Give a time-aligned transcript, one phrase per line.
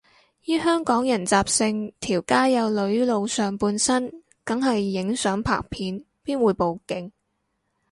[0.45, 7.11] 依香港人習性，條街有女露上半身梗係影相拍片，邊會報警